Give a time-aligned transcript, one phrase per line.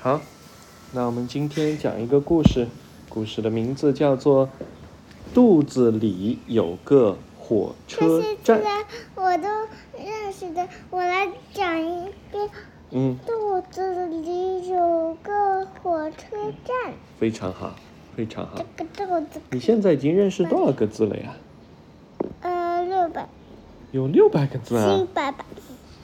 [0.00, 0.20] 好，
[0.92, 2.68] 那我们今天讲一个故事，
[3.08, 4.46] 故事的名字叫做
[5.34, 8.60] 《肚子里有个火车站》。
[9.16, 9.48] 我都
[9.98, 12.48] 认识的，我来讲一遍。
[12.90, 17.74] 嗯，肚子里有个火车站，非常好，
[18.14, 18.84] 非常好这。
[18.84, 21.34] 个肚子你现在已经认识多少个字了呀？
[22.42, 23.28] 呃六百
[23.90, 25.32] 有六百个字七百！
[25.32, 25.44] 百吧，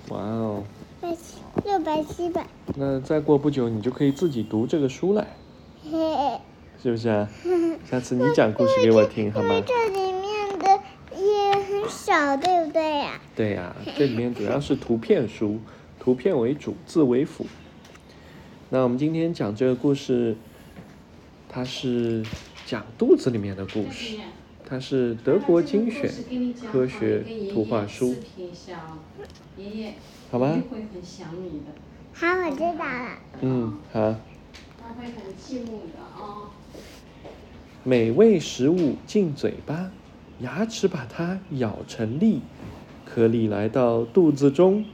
[0.08, 0.64] 哇哦，
[1.64, 2.46] 六百七百，
[2.76, 5.26] 那再过不久你就可以自己读这个书了，
[5.82, 6.40] 嘿嘿。
[6.82, 7.28] 是不是啊？
[7.90, 9.48] 下次你讲故事给我听好吗？
[9.48, 10.66] 因为这里面的
[11.16, 15.58] 也很少，对不对呀、对呀、这里面主要是图片书，
[15.98, 17.46] 图片为主，字为辅。
[18.68, 20.36] 那我们今天讲这个故事，
[21.48, 22.22] 它是
[22.66, 24.18] 讲肚子里面的故事，
[24.66, 26.10] 它是德国精选
[26.72, 28.14] 科学图画书，
[30.30, 30.58] 好吧
[32.14, 33.18] 好，我知道了。
[33.40, 34.14] 嗯，好。
[34.80, 36.48] 他会很羡慕的哦。
[37.82, 39.90] 美味食物进嘴巴，
[40.40, 42.40] 牙齿把它咬成粒，
[43.04, 44.84] 颗粒来到肚子中，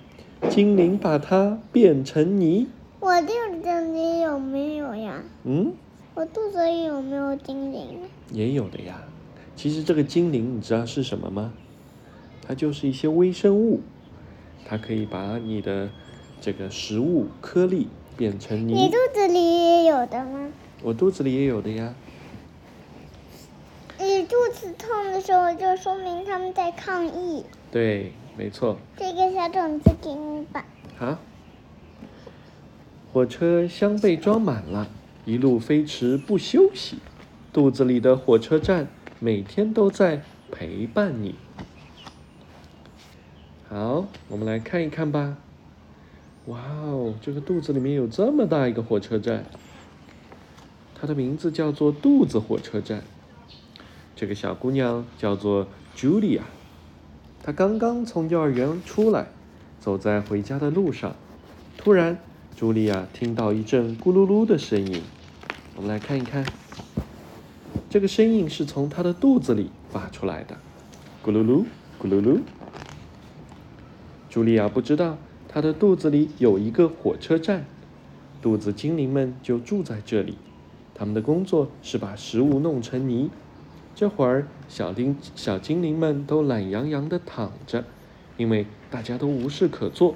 [0.48, 2.68] 精灵把它变成泥。
[3.00, 3.28] 我肚
[3.62, 5.22] 子里有没有呀？
[5.44, 5.72] 嗯，
[6.14, 8.00] 我肚子里有没有精灵？
[8.32, 9.02] 也有的呀。
[9.62, 11.52] 其实这个精灵你知道是什么吗？
[12.48, 13.82] 它就是一些微生物，
[14.64, 15.90] 它可以把你的
[16.40, 18.96] 这个食物颗粒变成你泥肚。
[19.12, 20.48] 子里也有的吗？
[20.82, 21.94] 我肚子里也有的呀。
[23.98, 27.44] 你肚子痛的时候，就说明他们在抗议。
[27.70, 28.78] 对，没错。
[28.96, 30.64] 这个小种子给你吧。
[30.96, 31.18] 好，
[33.12, 34.88] 火车箱被装满了，
[35.26, 36.96] 一路飞驰不休息。
[37.52, 38.88] 肚子里的火车站
[39.22, 41.34] 每天都在陪伴你。
[43.68, 45.36] 好，我们来看一看吧。
[46.46, 49.44] 哇哦，这个肚子里面有这么大一个火车站，
[50.98, 53.02] 它的名字叫做肚子火车站。
[54.16, 56.40] 这个小姑娘叫做 Julia，
[57.42, 59.26] 她刚刚从幼儿园出来，
[59.78, 61.14] 走在回家的路上，
[61.76, 62.18] 突然，
[62.58, 65.02] 茱莉亚听到一阵咕噜噜的声音。
[65.76, 66.46] 我们来看一看，
[67.90, 70.56] 这个声音是从她的肚子里发出来的，
[71.24, 71.64] 咕噜噜，
[72.00, 72.38] 咕噜噜。
[74.30, 75.18] 茱莉亚不知道
[75.48, 77.64] 她的肚子里有一个火车站，
[78.40, 80.38] 肚子精灵们就住在这里，
[80.94, 83.28] 他们的工作是把食物弄成泥。
[83.96, 87.84] 这会儿，小丁小精灵们都懒洋洋地躺着，
[88.36, 90.14] 因为大家都无事可做。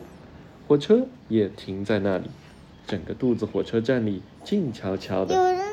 [0.69, 2.31] 火车也停在那里，
[2.87, 5.64] 整个肚子火车站里静悄悄的。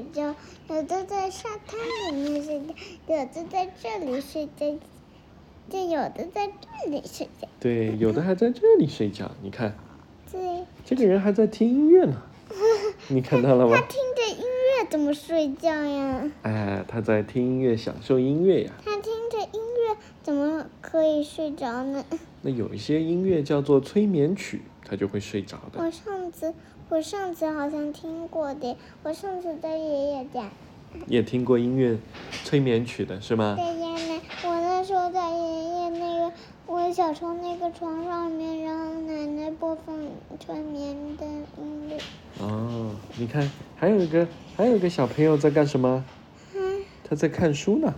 [0.00, 1.78] 人在这里面睡觉，有的在沙滩
[2.10, 2.74] 里面睡觉，
[3.08, 4.78] 有的在这里睡觉，
[5.68, 7.48] 就有的在这里睡觉。
[7.60, 9.30] 对，有的还在这里睡觉。
[9.42, 9.74] 你看，
[10.32, 12.22] 对，这个人还在听音乐呢。
[13.08, 13.82] 你看到了吗他？
[13.82, 16.30] 听着音乐怎么睡觉呀？
[16.42, 18.72] 哎，他在听音乐，享受音乐呀。
[18.84, 22.04] 他听着音乐怎么可以睡着呢？
[22.42, 25.80] 那有一些音乐叫做催眠曲，他就会睡着的。
[25.80, 26.52] 我上次
[26.90, 30.50] 我上次好像听过的，我上次在爷爷家，
[31.06, 31.96] 也听过音乐
[32.42, 33.54] 催眠曲的是吗？
[33.56, 36.32] 在爷爷那，我那时候在爷爷那个
[36.66, 39.96] 我小时候那个床上面，然后奶奶播放
[40.40, 41.24] 催眠的
[41.58, 41.96] 音乐。
[42.40, 44.26] 哦，你看，还有一个
[44.56, 46.04] 还有一个小朋友在干什么？
[46.56, 47.94] 嗯，他在看书呢。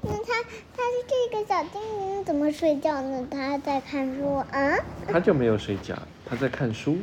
[0.00, 0.32] 那他
[0.76, 3.24] 他是这个小精灵怎么睡觉呢？
[3.30, 4.76] 他在看书啊？
[5.06, 5.96] 他就没有睡觉，
[6.26, 6.96] 他在看书。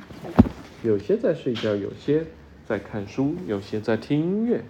[0.86, 2.28] 有些在睡觉，有些
[2.64, 4.64] 在看书，有些在听音乐。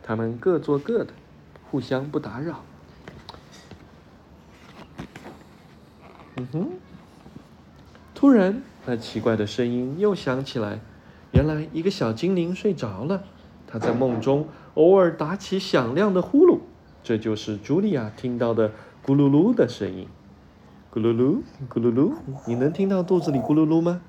[0.00, 1.08] 他们各做各的，
[1.68, 2.62] 互相不打扰。
[6.36, 6.68] 嗯哼。
[8.14, 10.78] 突然，那奇怪的声音又响起来。
[11.32, 13.24] 原来，一个小精灵睡着了，
[13.66, 16.60] 他在梦中偶尔打起响亮的呼噜，
[17.02, 18.70] 这就是茱莉亚听到的
[19.04, 20.06] 咕噜噜的声音。
[20.92, 22.12] 咕噜噜，咕噜噜，
[22.46, 24.00] 你能听到肚子里咕噜噜吗？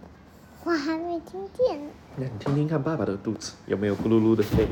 [0.65, 1.91] 我还没听见呢。
[2.15, 4.67] 那你听听看爸爸的肚子有没有咕噜噜的声音？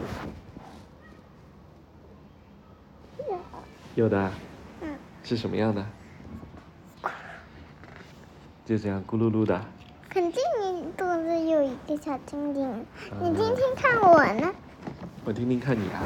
[3.94, 4.32] 有的啊。
[4.82, 4.90] 嗯。
[5.24, 5.86] 是什么样的？
[8.66, 9.64] 就这样咕噜噜的。
[10.10, 12.86] 肯定你肚子有一个小精灵，
[13.22, 14.52] 你听听看我呢。
[15.26, 16.02] 我听听看你啊。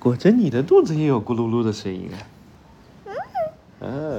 [0.00, 2.18] 果真你的肚子也有咕噜噜的声音啊！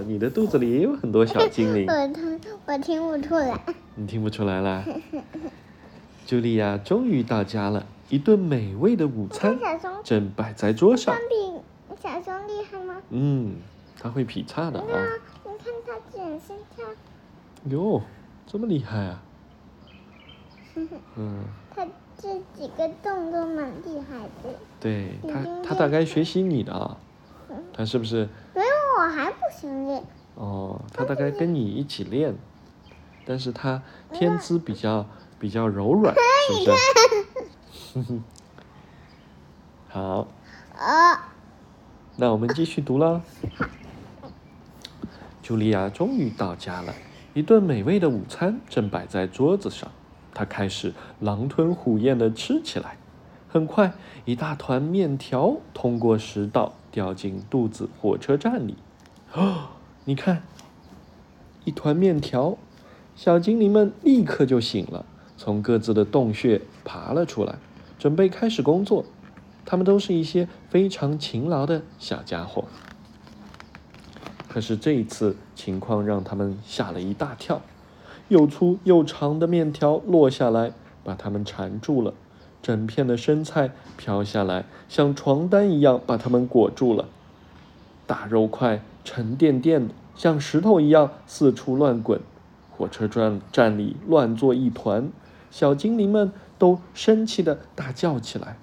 [0.03, 1.87] 啊，你的肚子里也有很多小精灵。
[1.89, 3.59] 我听我听不出来。
[3.95, 4.83] 你听不出来啦？
[6.27, 9.57] 茱莉亚终于到家了，一顿美味的午餐
[10.03, 11.23] 正摆在桌上相。
[11.29, 12.95] 比小熊厉害吗？
[13.09, 13.55] 嗯，
[13.99, 14.85] 它会劈叉的啊！
[15.45, 16.85] 你看它卷身跳，
[17.69, 18.01] 哟，
[18.47, 19.21] 这么厉害啊！
[21.17, 21.43] 嗯，
[21.75, 21.85] 它
[22.17, 24.49] 这几个动作蛮厉害的。
[24.79, 26.97] 对它已经，它大概学习你的啊
[27.49, 28.27] 嗯，它是不是？
[29.03, 30.01] 我还不行练。
[30.35, 32.33] 哦，他大概跟你一起练，
[33.25, 33.81] 但是他
[34.13, 35.05] 天资比较
[35.37, 36.15] 比较柔软，
[36.47, 38.19] 是不是？
[39.91, 40.25] 好，
[40.77, 41.33] 啊，
[42.15, 43.21] 那我们继续读了。
[45.43, 46.93] 茱莉亚终于到家了，
[47.33, 49.91] 一顿美味的午餐正摆在桌子上，
[50.33, 52.95] 她开始狼吞虎咽地吃起来。
[53.49, 58.77] 很快，一大团面条通过食道掉进肚子火车站里。
[59.33, 59.69] 哦，
[60.05, 60.43] 你看，
[61.65, 62.57] 一团面条，
[63.15, 65.05] 小精灵们立刻就醒了，
[65.37, 67.55] 从各自的洞穴爬了出来，
[67.97, 69.05] 准备开始工作。
[69.65, 72.65] 他们都是一些非常勤劳的小家伙。
[74.49, 77.61] 可是这一次情况让他们吓了一大跳，
[78.27, 82.13] 又粗又长的面条落下来，把他们缠住了；
[82.61, 87.07] 整片的生菜飘下来，像床单一样把他们裹住了。
[88.05, 92.19] 大肉块沉甸甸的，像石头一样四处乱滚，
[92.71, 95.09] 火车站站里乱作一团，
[95.49, 98.57] 小精灵们都生气的大叫起来。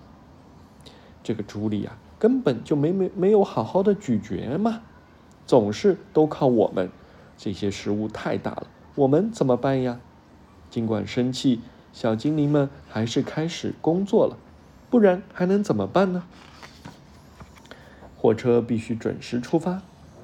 [1.22, 4.80] 这个朱莉啊，根本就没没没有好好的咀嚼嘛，
[5.46, 6.90] 总是都靠我们。
[7.36, 9.98] 这些食物太大了，我们怎么办呀？
[10.68, 11.60] 尽管生气，
[11.92, 14.36] 小精灵们还是开始工作了，
[14.90, 16.24] 不然还能怎么办呢？
[18.20, 19.80] 火车必须准时出发，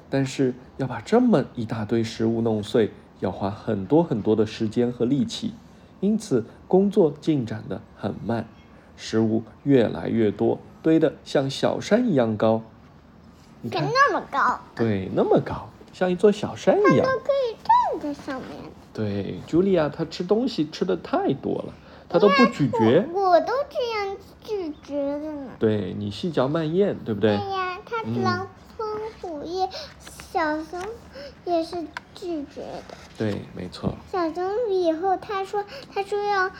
[0.07, 2.91] 但是要把这么一大堆食物弄碎，
[3.21, 5.53] 要花很多很多的时间和力气，
[5.99, 8.45] 因此工作进展得很慢，
[8.95, 10.59] 食物越来越多。
[10.83, 12.61] 堆得像小山一样高，
[13.63, 17.17] 你看，那么高，对，那么高，像一座小山一样都。
[17.17, 18.71] 可以站在上面。
[18.93, 21.73] 对，茱莉亚她吃东西吃的太多了，
[22.07, 23.05] 她都不咀嚼。
[23.11, 25.51] 我我都这样咀嚼的呢。
[25.59, 27.35] 对你细嚼慢咽，对不对？
[27.35, 28.87] 对呀，它嗯狼吞
[29.21, 29.69] 虎咽，
[30.31, 30.79] 小熊
[31.45, 31.77] 也是
[32.13, 32.95] 拒绝的。
[33.17, 33.95] 对，没错。
[34.11, 35.63] 小熊以后他说
[35.93, 36.51] 他说要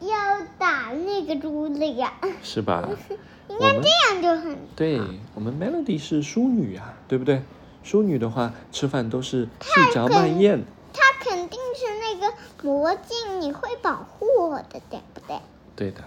[0.00, 2.12] 要打那个猪莉亚，
[2.42, 2.88] 是吧？
[3.48, 5.00] 应该这样就很对
[5.34, 7.42] 我们 Melody 是淑女啊，对不对？
[7.82, 10.62] 淑女的话，吃饭都是细嚼慢咽。
[10.92, 15.40] 他肯定是那个魔镜，你会保护我的，对不对？
[15.74, 16.00] 对的。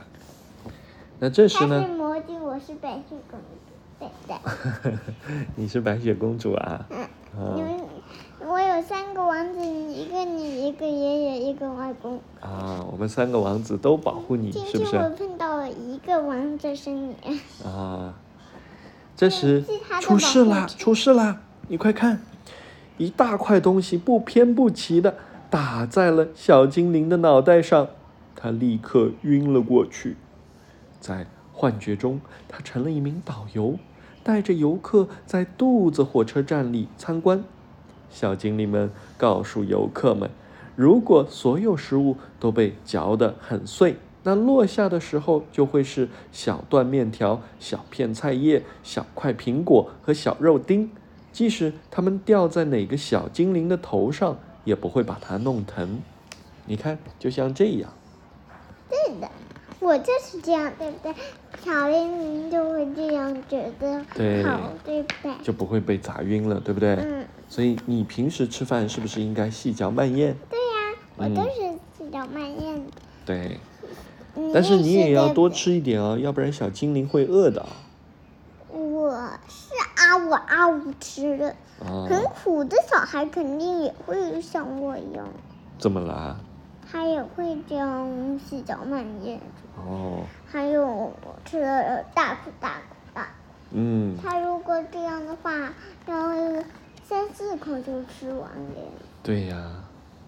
[1.19, 1.85] 那这时呢？
[1.97, 3.72] 魔镜，我是白雪公主，
[4.27, 4.97] 对不对？
[5.55, 6.85] 你是白雪公主啊？
[7.37, 7.81] 嗯，
[8.45, 12.19] 我有三个王子，一个你，一个爷爷，一个外公。
[12.41, 14.91] 啊，我们三个王子都保护你，是不是？
[14.91, 17.15] 天我碰到了一个王子是你，
[17.65, 18.13] 啊，
[19.15, 19.63] 这时
[20.01, 20.67] 出事啦！
[20.67, 21.41] 出事啦！
[21.67, 22.21] 你快看，
[22.97, 25.15] 一大块东西不偏不齐的
[25.49, 27.87] 打在了小精灵的脑袋上，
[28.35, 30.17] 他立刻晕了过去。
[30.99, 33.77] 在幻觉中，他成了一名导游，
[34.23, 37.43] 带着游客在肚子火车站里参观。
[38.09, 40.29] 小精灵们告诉游客们，
[40.75, 50.89] 如果所有食物都被嚼得很碎，那落下的时候就会是小段面条、小片菜叶、小块苹果和小肉丁。
[51.31, 55.99] 即使它们掉在哪个小精灵的头上，也不会把它弄疼。
[56.67, 57.91] 你看，就像这样。
[58.87, 59.27] 对的，
[59.83, 61.13] 我就是这样，对不对？
[61.63, 65.31] 小精灵就会这样觉得对好，对不对？
[65.43, 66.95] 就不会被砸晕了，对不对？
[66.95, 70.35] 嗯，所以你平时吃饭是不是应该细嚼慢咽？
[70.49, 71.49] 对呀、我嗯都是
[71.97, 72.91] 细嚼慢咽的。
[73.25, 73.59] 对，
[74.35, 75.49] 嗯但是你也要多。
[75.49, 77.69] 吃一点哦，要不然小精灵会饿的啊。
[78.71, 79.11] 我
[79.47, 81.49] 是啊呜啊呜吃的，
[81.85, 85.27] 啊，很苦的小孩肯定也会像我一样，
[85.77, 86.37] 怎么啦？
[86.91, 89.39] 他也会这样细嚼慢咽。
[89.77, 91.13] 哦，还有我
[91.45, 93.27] 吃的大口大口大口，
[93.71, 95.73] 嗯，他如果这样的话，
[96.07, 96.63] 要
[97.03, 98.81] 三四口就吃完了。
[99.21, 99.71] 对呀。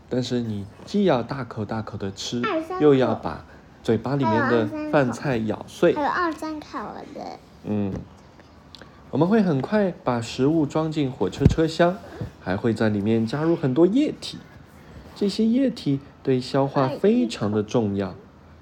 [0.08, 2.40] 但是你既要大口大口的吃，
[2.80, 3.44] 又要把
[3.82, 6.04] 嘴巴里面的饭菜咬碎还。
[6.04, 6.78] 有二三口
[7.16, 7.92] 的，嗯，
[9.10, 11.98] 我们会很快把食物装进火车车厢，
[12.40, 14.38] 还会在里面加入很多液体。
[15.16, 18.14] 这些液体对消化非常的重要。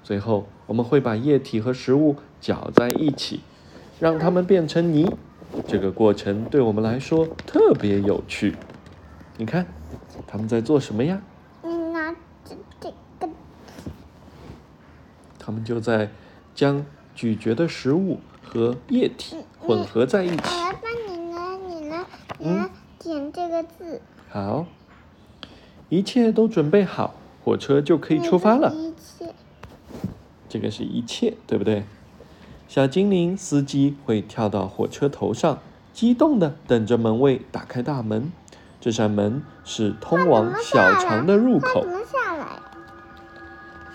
[0.02, 3.40] 最后，我们会把液体和食物搅在一起，
[4.00, 5.14] 让它们变成泥。
[5.68, 8.56] 这个过程对我们来说特别有趣。
[9.36, 9.66] 你看，
[10.26, 11.20] 他们在做什么呀？
[11.62, 12.90] 你拿这这
[13.20, 13.28] 个，
[15.38, 16.10] 他们就在
[16.54, 20.42] 将咀嚼的食物和液体混合在一起。
[20.44, 22.04] 我来帮你来，你来，
[22.38, 24.00] 你嗯来填这个字。
[24.28, 24.66] 好，
[25.88, 28.74] 一切都准备好，火车就可以出发了。
[28.74, 29.32] 一切。
[30.54, 31.82] 这个是一切，对不对？
[32.68, 35.58] 小精灵司机会跳到火车头上，
[35.92, 38.30] 激动的等着门卫打开大门。
[38.80, 41.90] 这扇门是通往小肠的入口它怎。
[41.90, 42.62] 么下来？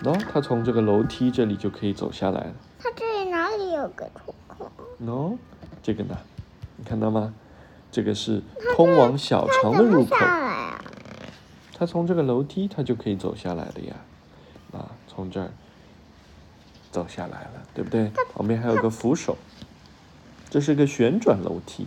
[0.02, 2.52] 喏、他从这个楼梯这里就可以走下来了。
[2.78, 4.70] 他这里哪里有个出口？
[5.02, 5.38] 喏、
[5.82, 6.18] 这个呢，
[6.76, 7.32] 你看到吗？
[7.90, 8.42] 这个是
[8.76, 10.14] 通往小肠的入口。
[11.74, 13.94] 他从这个楼梯，他就可以走下来的呀。
[14.72, 15.50] 啊，从这儿
[16.90, 18.10] 走下来了，对不对？
[18.34, 19.36] 旁边还有个扶手，
[20.48, 21.86] 这是个旋转楼梯。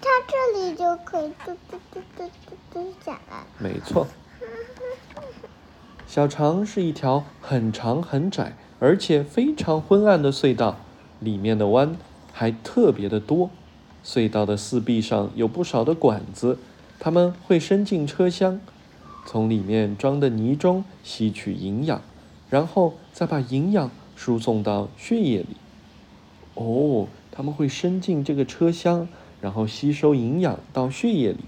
[0.00, 3.44] 它这里就可以嘟嘟嘟嘟嘟嘟下来。
[3.58, 4.06] 没错，
[6.06, 10.76] 小肠是一条很长很窄，而且非常昏暗的隧道，
[11.20, 11.96] 里面的弯
[12.32, 13.50] 还特别的多。
[14.04, 16.58] 隧道的四壁上有不少的管子，
[16.98, 18.60] 它们会伸进车厢，
[19.24, 22.02] 从里面装的泥中吸取营养，
[22.50, 25.56] 然后再把营养输送到血液里。
[26.54, 29.08] 哦，它们会伸进这个车厢，
[29.40, 31.38] 然后吸收营养到血液里。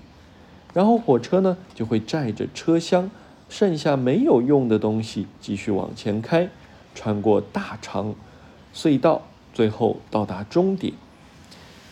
[0.72, 3.10] 然后火车呢就会载着车厢
[3.48, 6.48] 剩下没有用的东西继续往前开，
[6.94, 8.14] 穿过大肠
[8.74, 10.92] 隧道，最后到达终点。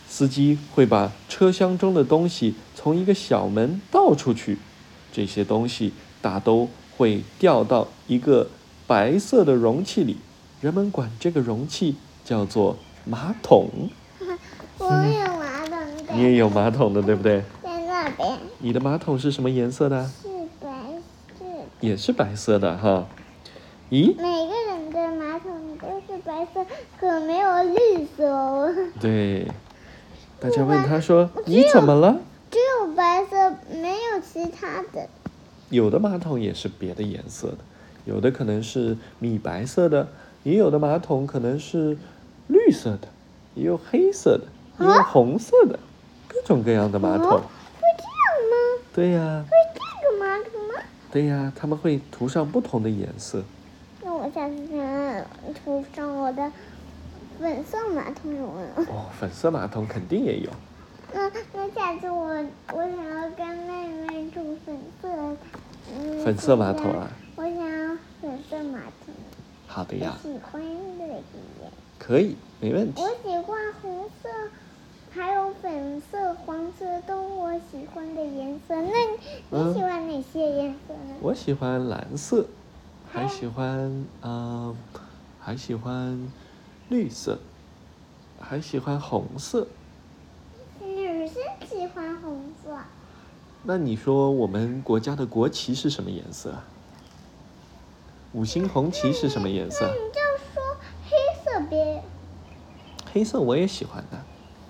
[0.09, 4.59] 司机会把车厢中的东西从一个小门倒出去，
[5.13, 8.51] 这些东西大都会掉到一个
[8.93, 10.19] 白色的容器里，
[10.61, 11.97] 人们管这个容器
[12.27, 13.71] 叫做马桶。
[14.77, 16.13] 我有马桶的。
[16.13, 17.43] 你也有马桶的，对不对？
[17.63, 20.05] 在那边你的马桶是什么颜色的？
[20.05, 20.29] 是
[20.61, 20.69] 白
[21.39, 21.45] 色。
[21.81, 23.07] 也是白色的哈。
[23.89, 26.67] 咦，每个人的马桶都是白色，
[27.01, 28.71] 可没有绿色哦。
[29.01, 29.47] 对，
[30.39, 32.21] 大家问他说：“你怎么了
[32.51, 35.09] 只有白色，没有其他的。？”
[35.71, 37.59] 有的马桶也是别的颜色的，
[38.05, 40.09] 有的可能是米白色的，
[40.43, 41.97] 也有的马桶可能是
[42.49, 43.09] 绿色的，
[43.55, 44.45] 也有黑色的，
[44.85, 45.79] 也有红色的，
[46.29, 47.29] 各种各样的马桶。
[47.29, 47.43] 哦
[47.81, 48.85] 会这样吗？
[48.95, 49.81] 对呀，会这
[50.11, 50.75] 个马桶吗？
[51.11, 53.43] 对呀，他们会涂上不同的颜色。
[54.05, 56.51] 那我下次想涂上我的
[57.41, 58.93] 粉色马桶有没有？
[58.93, 60.51] 哦，粉色马桶肯定也有。
[61.13, 62.27] 那那下次我
[62.73, 65.09] 我想要跟妹妹住粉色，
[65.93, 67.11] 嗯，粉色马桶啊？
[68.23, 69.13] 粉色马桶，
[69.67, 70.63] 好的呀我，喜欢
[70.97, 71.23] 这个颜。
[71.99, 73.09] 可以，没问题我。
[73.09, 74.29] 喜欢红色，
[75.11, 78.77] 还有粉色、黄色都我喜欢的颜色。
[78.77, 81.17] 那你喜欢哪些颜色呢？
[81.21, 82.47] 我喜欢蓝色，
[83.11, 84.73] 还喜欢呃，
[85.41, 86.17] 还喜欢
[86.89, 87.41] 绿色，
[88.39, 89.67] 还喜欢红色。
[90.81, 92.79] 女生喜欢红色，
[93.65, 96.65] 那你说我们国家的国旗是什么颜色啊？
[98.33, 99.93] 五星红旗是什么颜色那？
[99.93, 100.21] 你就
[100.55, 100.77] 说
[101.11, 102.03] 黑色呗。
[103.13, 104.19] 黑色我也喜欢的。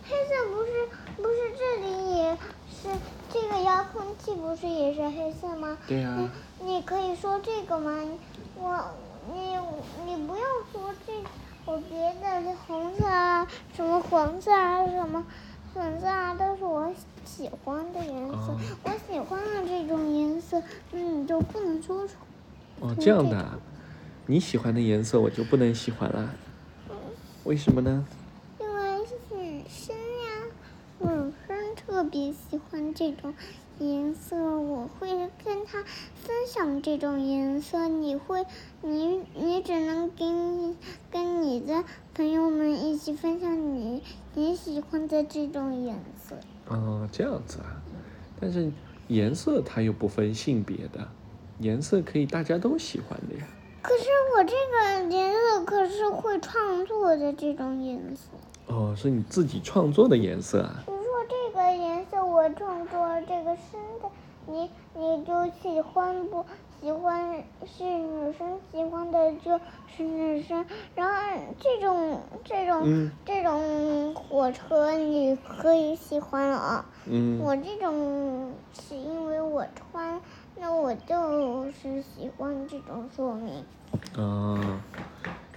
[0.05, 2.37] 黑色不是不是这里也
[2.69, 2.89] 是
[3.33, 5.79] 这个遥控器不是也是黑色吗？
[5.87, 6.29] 对呀、
[6.59, 7.93] 你你可以说这个吗？
[8.57, 8.85] 我
[9.33, 9.57] 你
[10.07, 10.43] 你不要
[10.73, 11.13] 说这
[11.65, 15.25] 我别的红色啊，什么黄色啊，什么
[15.73, 16.93] 粉色啊，都是我
[17.25, 18.35] 喜欢的颜色。
[18.35, 22.15] 哦我喜欢的这种颜色，那你就不能说出。
[22.83, 23.57] 哦，这样的啊，
[24.27, 26.35] 你喜欢的颜色我就不能喜欢了，
[27.45, 28.05] 为什么呢？
[28.59, 28.99] 因为
[29.31, 30.51] 女生呀，
[30.99, 33.33] 女生特别喜欢这种
[33.79, 35.09] 颜色，我会
[35.45, 35.85] 跟她
[36.25, 37.87] 分享这种颜色。
[37.87, 38.45] 你会，
[38.81, 40.77] 你你只能跟
[41.09, 41.85] 跟你的
[42.15, 44.03] 朋友们一起分享你
[44.35, 46.35] 你喜欢的这种颜色。
[46.67, 47.81] 哦，这样子啊，
[48.41, 48.73] 但是
[49.07, 51.09] 颜色它又不分性别的，
[51.59, 53.47] 颜色可以大家都喜欢的呀。
[53.83, 54.05] 可是
[54.37, 58.29] 我这个颜色可是会创作的这种颜色。
[58.67, 60.85] 哦，是你自己创作的颜色啊？
[60.87, 64.09] 你说这个颜色我创作这个深的，
[64.47, 66.45] 你你就喜欢不
[66.81, 69.61] 喜欢是女生喜欢的就
[69.95, 71.13] 是女生，然后
[71.59, 80.21] 这种这种、嗯这种火车你可以喜欢啊，嗯，我这种是因为我穿，
[80.63, 83.65] 那我就是喜欢这种说明。
[84.17, 84.79] 哦，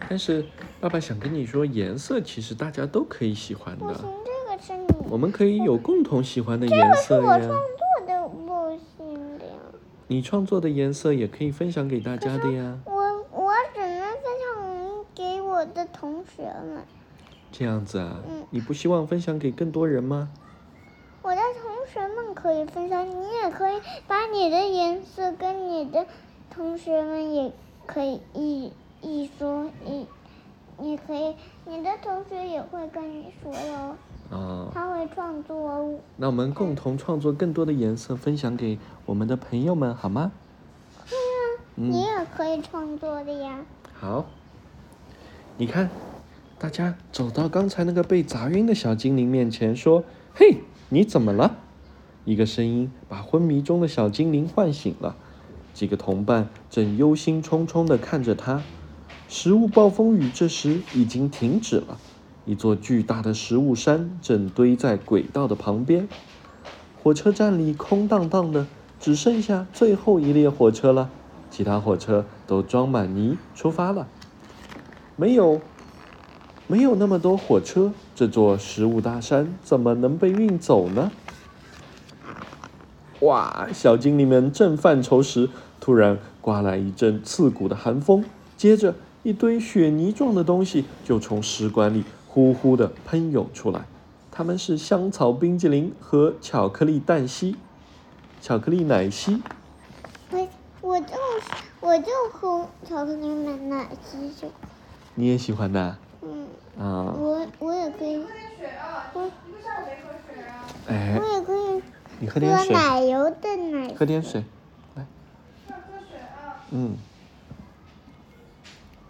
[0.10, 0.44] 但是
[0.80, 7.48] 爸爸想跟你说，颜色其实大家都可以喜欢的，不行，这个是你，我们可以有共同喜欢的颜色个是我创呀。
[7.78, 9.54] 作的，不行的呀。
[10.08, 12.80] 你创作的颜色也可以分享给大家的呀。
[12.86, 12.94] 我
[13.32, 16.84] 我只能分享给我的同学们，
[17.52, 20.32] 这样子啊嗯，你不希望分享给更多人吗？
[22.46, 26.06] 可以分享，你也可以把你的颜色跟你的
[26.54, 27.52] 同学们也
[27.88, 28.72] 可以一
[29.02, 30.06] 一说一，
[30.78, 31.34] 你可以，
[31.66, 33.96] 你的同学也会跟你说哟，
[34.30, 36.00] 哦，他会创作。
[36.18, 40.32] 那我们共同创作更多的颜色，分享给我们的朋友们，好吗？
[41.10, 43.66] 对呀、嗯你也可以创作的呀。
[44.00, 44.24] 好，
[45.58, 45.90] 你看，
[46.60, 50.04] 大家走到刚才那个被砸晕的小精灵面前，说
[50.36, 50.60] ：“嘿，
[50.90, 51.58] 你怎么了？”
[52.26, 55.16] 一个声音把昏迷中的小精灵唤醒了。
[55.74, 58.62] 几个同伴正忧心忡忡地看着他。
[59.28, 61.98] 食物暴风雨这时已经停止了，
[62.46, 66.08] 一座巨大的食物山正堆在轨道的旁边。
[67.02, 68.68] 火车站里空荡荡的，
[69.00, 71.10] 只剩下最后一列火车了。
[71.52, 74.08] 其他火车都装满泥出发了。
[75.16, 75.62] 没有，
[76.68, 81.12] 没有那么多火车，这座食物大山怎么能被运走呢？
[83.26, 83.68] 哇！
[83.74, 88.24] 小精灵们正犯愁时，突然刮来一阵刺骨的寒风，
[88.56, 93.86] 接着一堆雪泥状的东西就从食管里呼呼地喷涌出来。
[94.32, 97.56] 它们是香草冰激凌和巧克力蛋稀、
[98.42, 99.42] 巧克力奶昔。
[100.30, 100.48] 我
[100.82, 101.16] 我就
[101.80, 104.48] 我就喝巧克力奶奶昔就，
[105.16, 107.16] 你也喜欢的嗯，啊？
[107.18, 108.24] 我我也可以，
[109.14, 109.32] 我
[110.88, 111.65] 哎我，也可以
[112.26, 114.44] 你喝点水，喝奶油的奶喝点水，
[114.96, 115.06] 来。
[116.72, 116.98] 嗯，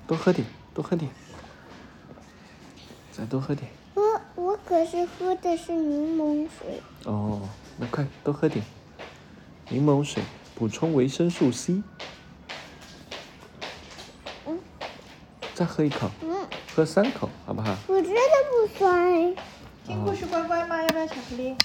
[0.05, 1.09] 多喝点，多喝点，
[3.13, 3.71] 再多喝点。
[3.93, 8.65] 我我可是喝的是柠檬水，哦，那快多喝点，
[9.69, 10.21] 柠檬水
[10.53, 11.81] 补充维生素 C。
[14.45, 14.59] 嗯
[15.53, 16.45] 再喝一口，嗯，
[16.75, 17.73] 喝三口，好不好？
[17.87, 18.19] 我觉得
[18.51, 19.33] 不酸。
[19.87, 20.83] 听故事乖乖吗？
[20.83, 21.55] 要不要巧克力？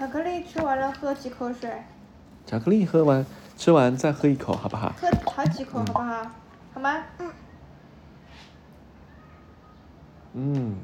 [0.00, 1.70] 巧克力吃完了喝几口水，
[2.46, 3.24] 巧克力喝完，
[3.58, 4.90] 吃完再喝一口，好不好？
[4.98, 6.22] 喝好几口好不好？
[6.72, 7.04] 好吗？
[7.18, 7.32] 嗯，
[10.32, 10.76] 嗯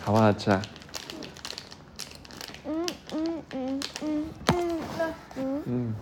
[0.00, 0.62] 好不好吃啊？
[2.64, 5.94] 嗯嗯嗯嗯嗯那嗯嗯，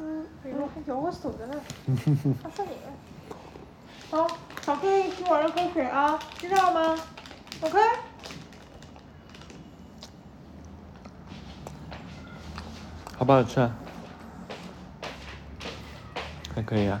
[0.00, 1.54] 嗯哎呦，还咬我手的呢，
[2.42, 2.72] 好上瘾。
[4.10, 4.26] 好，
[4.66, 6.98] 巧克力吃完了喝水啊，知道吗
[7.60, 7.78] ？OK。
[13.16, 13.74] 好不好吃啊？
[16.54, 17.00] 还可以啊。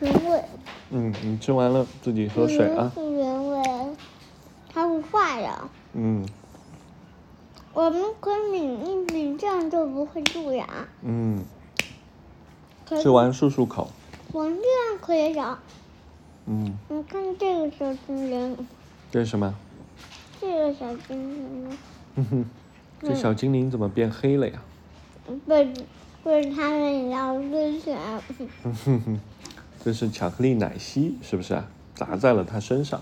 [0.00, 0.44] 原味。
[0.90, 2.92] 嗯，你吃完了自己喝水啊。
[2.94, 3.62] 是原味，
[4.72, 5.68] 它会坏的。
[5.94, 6.26] 嗯
[7.72, 10.66] 我们可以抿一抿，这样就不会蛀牙。
[11.02, 11.44] 嗯，
[12.86, 13.90] 吃完漱漱口。
[14.32, 15.58] 我们这样可以咬。
[16.46, 18.68] 嗯，你看这个小精灵，
[19.10, 19.54] 这是什么？
[20.40, 21.78] 这个小精灵呢，
[22.16, 22.44] 哼哼，
[23.02, 24.62] 这小精灵怎么变黑了呀？
[25.46, 25.72] 被
[26.22, 27.98] 被他们咬之前，
[28.62, 29.20] 哼哼哼，
[29.82, 31.66] 这是巧克力奶昔，是不是啊？
[31.94, 33.00] 砸在了他身上，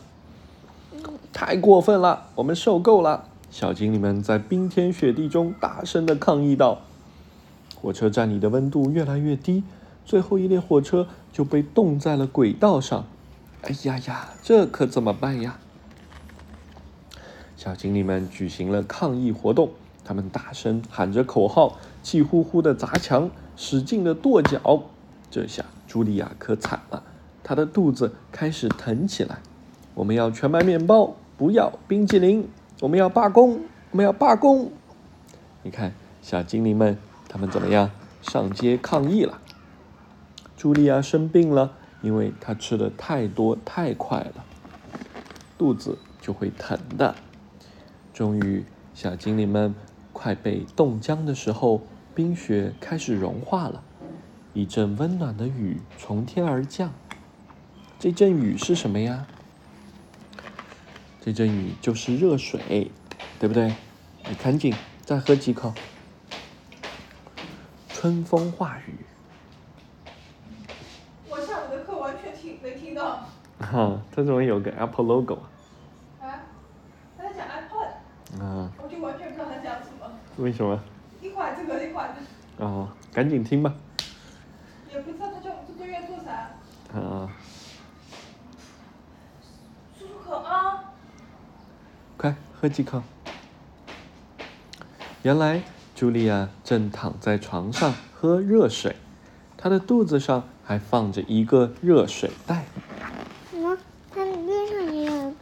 [1.33, 3.29] 太过分了，我们受够了！
[3.51, 6.83] 小精灵们在冰天雪地中大声的抗议道。
[7.75, 9.65] 火车站里的温度越来越低，
[10.05, 13.07] 最后一列火车就被冻在了轨道上。
[13.63, 15.59] 哎呀呀，这可怎么办呀？
[17.57, 19.71] 小精灵们举行了抗议活动，
[20.09, 24.85] 他们大声喊着口号，气呼呼的砸墙，使劲的跺脚。
[25.31, 27.03] 这下茱莉亚可惨了，
[27.45, 29.41] 她的肚子开始疼起来。
[29.95, 32.49] 我们要全麦面包，不要冰淇淋。
[32.81, 34.73] 我们要罢工，我们要罢工。
[35.63, 35.93] 你看，
[36.23, 36.97] 小精灵们，
[37.29, 37.91] 他们怎么样？
[38.23, 39.39] 上街抗议了。
[40.59, 44.43] 茱莉亚生病了，因为她吃的太多太快了，
[45.59, 47.15] 肚子就会疼的。
[48.15, 49.75] 终于，小精灵们
[50.19, 53.85] 快被冻僵的时候，冰雪开始融化了，
[54.53, 56.93] 一阵温暖的雨从天而降。
[58.01, 59.29] 这阵雨是什么呀？
[61.21, 62.91] 这阵雨就是热水，
[63.39, 63.73] 对不对？
[64.29, 65.73] 你赶紧再喝几口。
[67.89, 68.97] 春风化雨，
[71.29, 73.25] 我下午的课完全听没听到。
[73.61, 75.35] 哈，它怎么有个 Apple logo
[76.21, 76.27] 啊？
[76.27, 76.43] 啊？
[77.17, 80.09] 他在讲 iPod，啊，我就完全不知道他讲什么。
[80.39, 80.81] 为什么？
[81.21, 83.75] 一会儿这个，一会儿这个，哦，赶紧听吧。
[84.93, 86.31] 也不知道他叫我们做作业做啥。
[86.97, 87.29] 啊，
[89.99, 90.85] 漱漱口啊！
[92.17, 93.03] 快喝几口。
[95.23, 95.61] 原来
[95.97, 98.95] 茱莉亚正躺在床上喝热水，
[99.57, 102.65] 她的肚子上还放着一个热水袋。
[103.51, 103.77] 什么？
[104.13, 105.35] 它边上也有，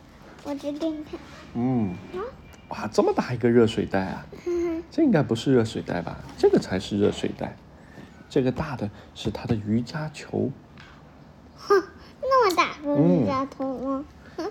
[0.45, 1.21] 我指给你看。
[1.53, 2.25] 嗯，啊，
[2.71, 4.27] 哇，这么大一个热水袋啊！
[4.91, 6.19] 这应该不是热水袋吧？
[6.39, 7.57] 这个才是热水袋。
[8.29, 10.51] 这个大的是它的瑜伽球。
[11.57, 11.83] 哼，
[12.21, 14.05] 那么大个瑜伽球吗？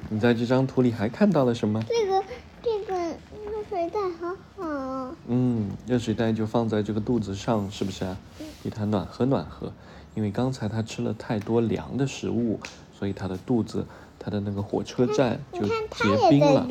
[0.09, 1.83] 你在这张图里还看到了什么？
[1.87, 2.23] 这个
[2.63, 5.15] 这个热水袋好好。
[5.27, 8.17] 嗯，热水袋就放在这个肚子上，是不是啊？
[8.63, 9.71] 给它暖和暖和。
[10.15, 12.59] 因为刚才它吃了太多凉的食物，
[12.97, 13.85] 所以它的肚子，
[14.17, 16.65] 它的那个火车站就结冰了。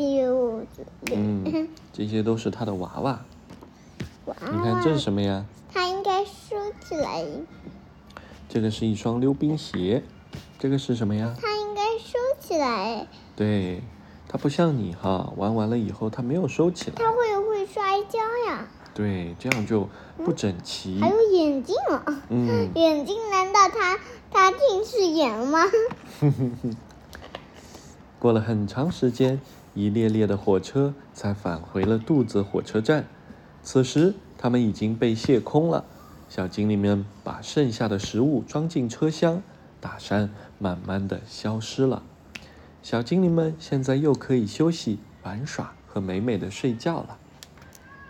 [1.12, 3.20] 嗯，这些都是它的娃娃。
[4.27, 5.45] 你看这是什么呀？
[5.73, 7.25] 它应该收起来。
[8.49, 10.03] 这个是一双溜冰鞋。
[10.59, 11.35] 这个是什么呀？
[11.41, 13.07] 它应该收起来。
[13.37, 13.83] 对，
[14.27, 16.97] 它不像你哈，玩完了以后它没有收起来。
[16.97, 18.67] 它会不会摔跤呀？
[18.95, 21.01] 对，这样就不整齐。
[21.01, 22.23] 还有眼镜啊！
[22.31, 23.99] 嗯，眼镜难道它
[24.31, 25.59] 它近视眼了吗？
[28.19, 29.41] 过了很长时间，
[29.75, 33.07] 一列列的火车才返回了肚子火车站。
[33.64, 35.87] 此时，它们已经被卸空了。
[36.29, 39.42] 小精灵们把剩下的食物装进车厢，
[39.81, 42.03] 大山慢慢的消失了。
[42.83, 47.16] 小精灵们现在又可以休息、玩耍和美美的睡觉了。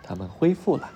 [0.03, 0.89] 他们恢复了。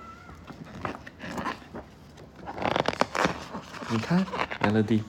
[3.90, 4.24] 你看
[4.62, 5.02] ，Melody，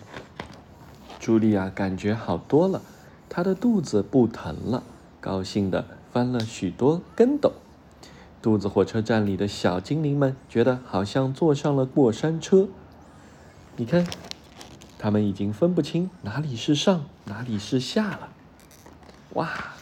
[1.19, 2.81] 茱莉亚感觉好多了，
[3.29, 4.81] 她的肚子不疼了，
[5.19, 7.51] 高兴的翻了许多跟斗。
[8.41, 12.67] 肚子火车站里的小精灵们觉得好像坐上了过山车。
[13.75, 14.07] 你看，
[14.97, 18.29] 他们已经分不清哪里是上，哪里是下了。
[19.33, 19.75] 哇，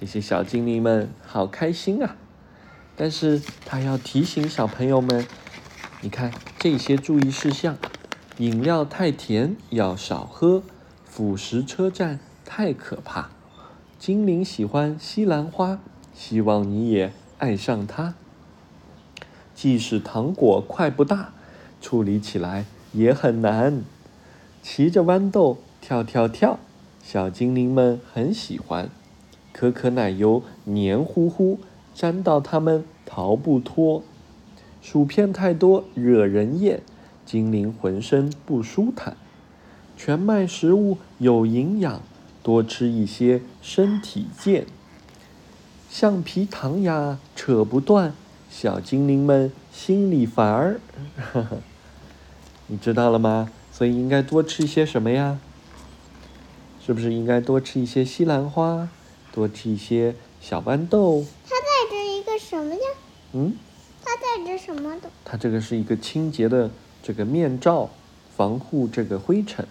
[0.00, 2.16] 这些小精灵们好开心啊！
[2.96, 5.26] 但是他要提醒小朋友们，
[6.00, 7.76] 你看这些注意事项：
[8.38, 10.62] 饮料太甜要少喝，
[11.04, 13.28] 腐蚀车站太可怕。
[13.98, 15.78] 精灵喜欢西兰花，
[16.14, 18.14] 希望你也爱上它。
[19.54, 21.32] 即使糖果块不大，
[21.80, 23.82] 处理起来也很难。
[24.62, 26.58] 骑着豌豆跳跳跳，
[27.02, 28.90] 小精灵们很喜欢。
[29.52, 31.58] 可可奶油黏糊糊。
[31.94, 34.04] 粘到它们逃不脱，
[34.80, 36.80] 薯片太多惹人厌，
[37.26, 39.16] 精灵浑身不舒坦。
[39.96, 42.00] 全麦食物有营养，
[42.40, 44.66] 多吃一些身体健。
[45.90, 48.14] 橡皮糖呀扯不断，
[48.50, 50.80] 小精灵们心里烦儿。
[52.66, 53.50] 你知道了吗？
[53.72, 55.38] 所以应该多吃一些什么呀？
[56.84, 58.88] 是不是应该多吃一些西兰花，
[59.32, 61.24] 多吃一些小豌豆？
[61.48, 62.80] 它带着一个什么呀？
[63.32, 63.54] 嗯，
[64.04, 65.10] 它带着什么的？
[65.24, 66.70] 它这个是一个清洁的
[67.02, 67.90] 这个面罩，
[68.36, 69.66] 防护这个灰尘。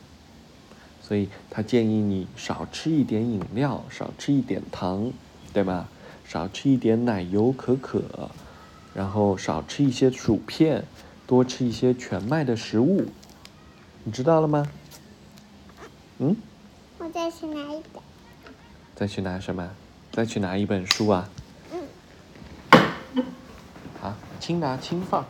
[1.02, 5.12] 所以它建议你少吃一点饮料，少吃一点糖，
[5.54, 5.88] 对吗？
[6.28, 8.30] 少吃一点奶油可可，
[8.94, 10.84] 然后少吃一些薯片，
[11.26, 13.06] 多吃一些全麦的食物。
[14.04, 14.68] 你知道了吗？
[16.20, 16.36] 嗯？
[16.98, 18.04] 我再去拿一本。
[18.96, 19.70] 再去拿什么？
[20.12, 21.30] 再去拿一本书啊？
[21.72, 23.24] 嗯。
[24.02, 25.26] 好轻拿轻放。